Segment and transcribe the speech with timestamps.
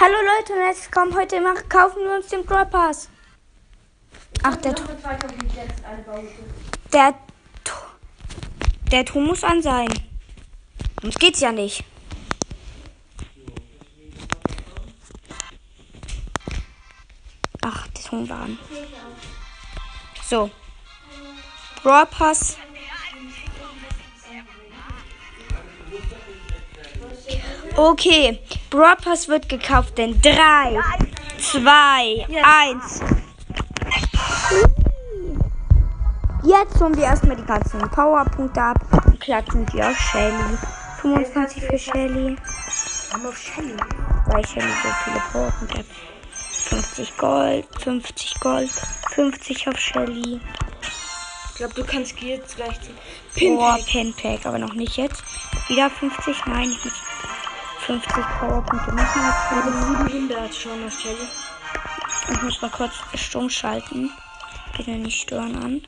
[0.00, 1.14] Hallo Leute und herzlich willkommen.
[1.16, 3.08] Heute machen, kaufen wir uns den Brawl Pass.
[4.42, 4.84] Ach, der, To-
[6.92, 7.14] der,
[7.64, 7.72] To-
[8.92, 9.88] der Ton muss an sein.
[11.02, 11.84] Sonst geht's ja nicht.
[17.62, 18.58] Ach, der Ton war an.
[20.28, 20.50] So.
[21.82, 22.56] Brawl Pass.
[27.78, 28.40] Okay,
[28.70, 30.80] Brawl Pass wird gekauft in 3,
[31.38, 33.00] 2, 1.
[36.42, 40.58] Jetzt holen wir erstmal die ganzen Powerpunkte ab und klatschen die auf Shelly.
[41.02, 42.36] 25 für Shelly.
[43.12, 43.76] Haben auf Shelly.
[44.26, 45.86] Weil Shelly so viele Powerpunkte hat.
[46.32, 48.70] 50 Gold, 50 Gold,
[49.12, 50.40] 50 auf Shelly.
[51.50, 52.74] Ich glaube, du kannst jetzt gleich.
[52.74, 53.86] Oh, Pinpack.
[53.86, 55.22] Pinpack, aber noch nicht jetzt.
[55.68, 56.94] Wieder 50, nein, ich muss
[57.88, 59.22] 50 Powerpunkte machen.
[59.22, 60.08] auf Shelly.
[60.10, 61.28] 700 schon auf Shelly.
[62.30, 64.10] Ich muss mal kurz stumm schalten.
[64.76, 65.80] Bitte nicht stören an.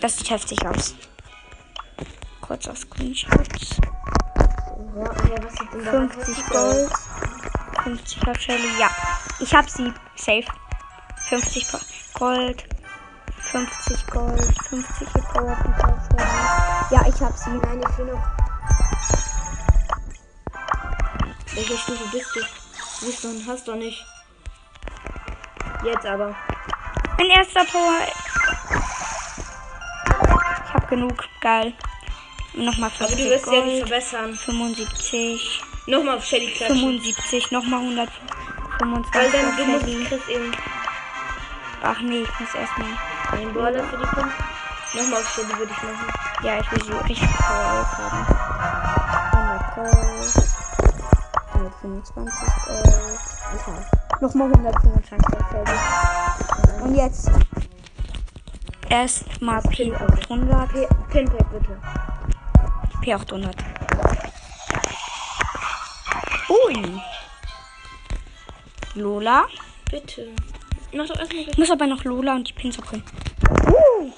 [0.00, 0.94] Das sieht heftig aus.
[2.40, 3.76] Kurz auf Screenshots.
[4.96, 5.90] Ja, ja, was ist denn da?
[5.90, 6.90] 50 Gold.
[7.84, 8.78] 50 auf Shelly.
[8.80, 8.90] Ja.
[9.38, 9.92] Ich hab sie.
[10.16, 10.44] Safe.
[11.28, 11.78] 50 Po-
[12.18, 12.64] Gold.
[13.52, 14.54] 50 Gold.
[14.70, 16.24] 50 Powerpunkte auf Shelly.
[16.90, 17.50] Ja, ich hab sie.
[17.50, 18.39] Nein, ich will noch.
[21.60, 22.40] Welche Stufe bist du?
[22.40, 24.02] Du bist noch, hast doch nicht.
[25.84, 26.34] Jetzt aber.
[27.18, 27.98] Mein erster Power.
[30.64, 31.22] Ich hab genug.
[31.42, 31.74] Geil.
[32.54, 33.88] Nochmal Aber 50 du wirst ja nicht Gold.
[33.88, 34.34] verbessern.
[34.34, 35.60] 75.
[35.86, 36.78] Nochmal auf Shelly klatschen.
[36.78, 37.50] 75.
[37.50, 40.52] Nochmal 125 Weil dann du musst kriegst eben
[41.82, 42.88] Ach nee, ich muss erstmal.
[43.32, 44.32] einen Brawler für die Pins.
[44.94, 46.12] Nochmal auf Shelly würde ich machen.
[46.42, 48.26] Ja, ich will sie richtig Power haben.
[49.36, 50.59] 100 Gold.
[51.60, 52.34] 125
[52.66, 52.86] Gold.
[53.54, 53.80] Okay.
[54.20, 56.82] Nochmal 125 auf Shelly.
[56.82, 57.30] Und jetzt.
[58.88, 60.66] Erstmal P800.
[60.68, 61.76] P Pinpack bitte.
[63.02, 63.54] P800.
[66.48, 67.00] Ui.
[68.94, 69.44] Lola.
[69.90, 70.28] Bitte.
[70.92, 73.04] Mach doch erstmal Ich muss aber noch Lola und die Pins abholen.
[73.68, 74.10] Uh.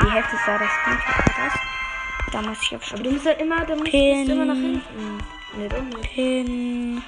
[0.00, 1.75] Wie heftig sah das Screenshot aus?
[2.32, 4.28] Da muss ich auf Aber du musst halt immer, du musst Pin.
[4.30, 5.18] immer nach hinten.
[5.56, 6.02] Nee, doch nicht.
[6.12, 7.02] Pin.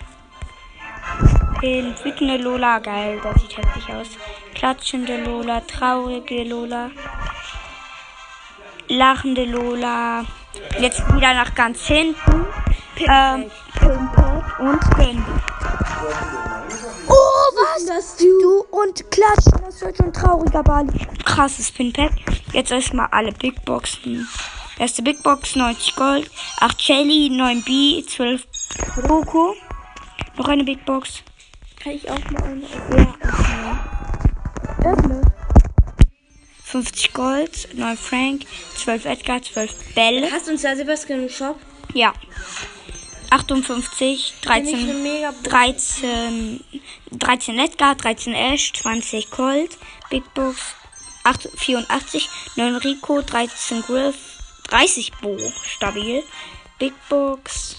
[1.60, 1.94] Pin.
[2.02, 2.78] Wütende Lola.
[2.78, 4.08] Geil, das sieht heftig aus.
[4.54, 5.60] Klatschende Lola.
[5.62, 6.90] Traurige Lola.
[8.88, 10.24] Lachende Lola.
[10.78, 12.46] Jetzt wieder nach ganz hinten.
[13.00, 15.24] Ähm, Pinpack und Pin.
[17.08, 17.12] Oh,
[17.54, 17.86] was?
[17.86, 21.06] Das Du und Klatschen, das wird schon trauriger Bali.
[21.24, 22.12] Krasses Pinpack.
[22.52, 24.26] Jetzt erstmal alle Big Boxen.
[24.78, 26.30] Erste Big Box, 90 Gold,
[26.60, 28.46] 8 Shelly, 9 B, 12
[29.06, 29.56] Poco.
[30.36, 31.22] Noch eine Big Box.
[31.82, 32.62] kann ich auch mal eine.
[32.96, 33.80] Ja, öffne.
[34.84, 35.32] Öffne.
[36.62, 38.42] 50 Gold, 9 Frank,
[38.76, 40.30] 12 Edgar, 12 Bell.
[40.30, 41.58] Hast du uns da Sebastian im Shop?
[41.94, 42.12] Ja.
[43.30, 46.64] 58, Bin ich eine 13, mega 13,
[47.12, 49.76] 13 Edgar, 13 Ash, 20 Colt,
[50.08, 50.60] Big Box,
[51.24, 54.16] 8, 84, 9 Rico, 13 Griff,
[54.68, 56.22] 30 Bo, stabil,
[56.78, 57.76] Big Box,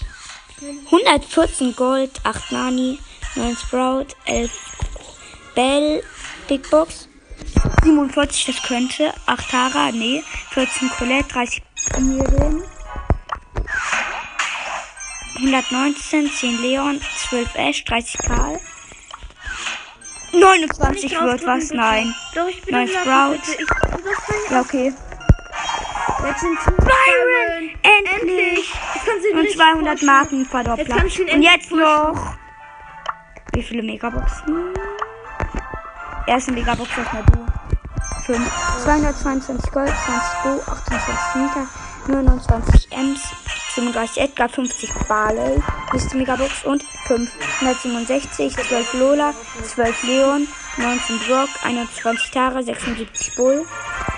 [0.90, 2.98] 114 Gold, 8 Nani,
[3.36, 4.50] 9 Sprout, 11
[5.54, 6.02] Bell,
[6.48, 7.08] Big Box,
[7.84, 11.62] 47, das könnte, 8 Tara, nee, 14 Colette, 30
[11.98, 12.62] Miriam,
[15.36, 18.60] 119, 10 Leon, 12 Ash, 30 Karl.
[20.32, 22.14] 29 wird was, nein.
[22.34, 24.50] Doch, ich bin Nein, am Lachen, Sprout.
[24.50, 24.94] Ja, okay.
[26.26, 27.70] Jetzt sind fünf Byron!
[27.82, 28.22] Endlich!
[28.22, 28.74] Endlich!
[29.32, 30.06] Und richtig 200 pushen.
[30.06, 30.90] Marken verdoppelt.
[31.32, 32.36] Und jetzt noch.
[33.52, 34.74] Wie viele Megaboxen?
[36.26, 37.46] Erste Megabox erstmal du.
[38.26, 38.84] 5.
[38.84, 39.92] 222 Gold,
[40.42, 41.68] 20 Bo, 28 Meter,
[42.06, 43.20] 29 Ems,
[43.74, 47.30] 35 Edgar, 50 Barley, nächste Megabox und 5.
[47.60, 49.34] 167, 12 Lola,
[49.64, 53.66] 12 Leon, 19 Brock, 21 Tara, 76 Bull,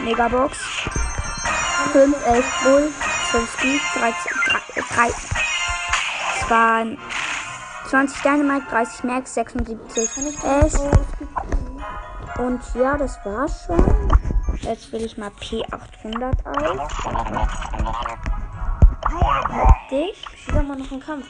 [0.01, 0.59] Megabox,
[1.90, 2.93] 5, 11 Bull,
[3.31, 4.14] 12 Speed, 13,
[4.94, 5.11] 3, 3,
[6.49, 6.99] 2,
[7.88, 10.81] 20 Dynamite, 30 Max, 76 S.
[12.38, 14.08] Und ja, das war's schon.
[14.62, 16.88] Jetzt will ich mal P800 aus.
[19.90, 20.25] Dich.
[20.37, 21.26] Schieß doch mal noch einen Kampf.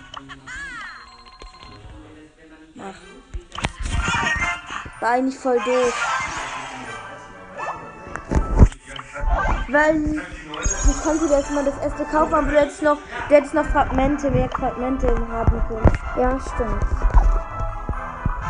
[2.75, 2.95] Mach.
[5.01, 5.95] War eigentlich voll doof.
[9.69, 10.23] Weil
[10.63, 12.99] Wie konnte jetzt mal das erste kaufen, aber du hättest noch,
[13.29, 15.93] du hättest noch Fragmente, mehr Fragmente haben können.
[16.17, 16.85] Ja, stimmt.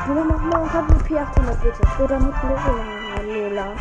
[0.07, 2.03] Du noch mal ein Kampf mit P800 bitte.
[2.03, 2.75] Oder mit Lola.
[3.23, 3.75] Lola.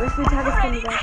[0.00, 0.94] Wie viele Tageskandidat?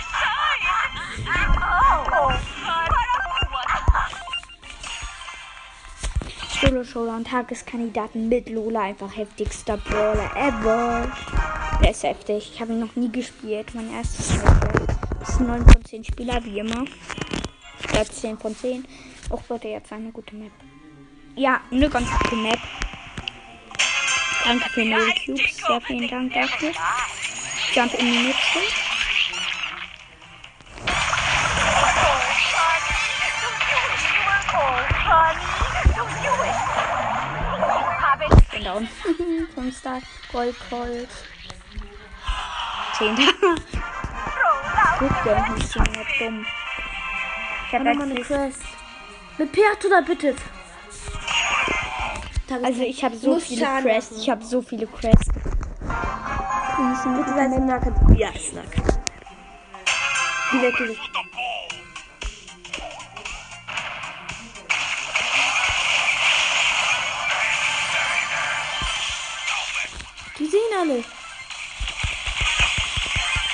[6.61, 8.81] Solo Showdown Tageskandidaten mit Lola.
[8.81, 11.07] Einfach heftigster Brawler ever.
[11.81, 12.51] Der ist heftig.
[12.53, 13.73] Ich habe ihn noch nie gespielt.
[13.73, 14.80] Mein erstes Spiel.
[15.41, 16.85] Das ist 9 von 10 Spieler, wie immer.
[17.93, 18.85] Ja, 10 von 10.
[19.31, 20.51] Auch Leute, jetzt eine gute Map.
[21.35, 22.59] Ja, eine ganz gute Map.
[24.43, 25.57] Danke für null Cubes.
[25.57, 26.71] Sehr vielen Dank dafür.
[27.73, 28.37] Jump in die Mitte.
[38.53, 38.87] Ich down.
[39.55, 40.01] 5 Star.
[40.31, 41.09] Gold, Gold.
[42.99, 43.17] 10.
[45.01, 46.45] Der ist nicht so dumm.
[47.65, 48.61] Ich Dann habe noch mal eine Quest.
[49.39, 50.35] Mit P800 bitte.
[52.63, 54.17] Also ich habe so Muss viele Quests.
[54.17, 55.27] Ich habe so viele Quests.
[55.27, 57.81] Bitte sei ein Snack.
[58.15, 58.75] Ja, Snack.
[60.53, 60.99] Die weg ist.
[70.37, 71.03] Die sehen alle.